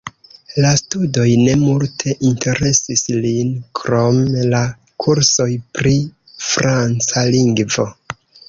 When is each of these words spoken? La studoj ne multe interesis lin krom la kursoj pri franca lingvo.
La 0.63 0.69
studoj 0.79 1.25
ne 1.41 1.53
multe 1.63 2.15
interesis 2.29 3.03
lin 3.27 3.51
krom 3.81 4.19
la 4.55 4.63
kursoj 5.05 5.49
pri 5.79 5.95
franca 6.51 7.29
lingvo. 7.39 7.91